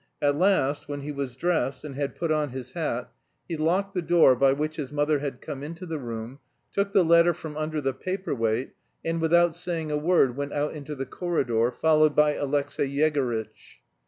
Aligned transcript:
At 0.19 0.35
last, 0.35 0.87
when 0.89 1.01
he 1.01 1.11
was 1.11 1.35
dressed 1.35 1.83
and 1.83 1.93
had 1.93 2.15
put 2.15 2.31
on 2.31 2.49
his 2.49 2.71
hat, 2.71 3.11
he 3.47 3.55
locked 3.55 3.93
the 3.93 4.01
door 4.01 4.35
by 4.35 4.51
which 4.51 4.77
his 4.77 4.91
mother 4.91 5.19
had 5.19 5.41
come 5.43 5.61
into 5.61 5.85
the 5.85 5.99
room, 5.99 6.39
took 6.71 6.91
the 6.91 7.05
letter 7.05 7.35
from 7.35 7.55
under 7.55 7.79
the 7.81 7.93
paperweight, 7.93 8.71
and 9.05 9.21
without 9.21 9.55
saying 9.55 9.91
a 9.91 9.97
word 9.99 10.35
went 10.35 10.53
out 10.53 10.73
into 10.73 10.95
the 10.95 11.05
corridor, 11.05 11.69
followed 11.71 12.15
by 12.15 12.33
Alexey 12.33 12.87
Yegorytch. 12.89 13.79